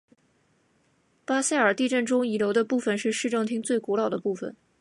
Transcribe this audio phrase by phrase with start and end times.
[1.25, 4.55] 巴塞尔地震中遗留的部分是市政厅最古老的部分。